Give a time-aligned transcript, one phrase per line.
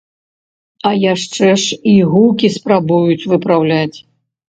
[0.89, 3.97] А яшчэ ж і гукі спрабуюць выпраўляць!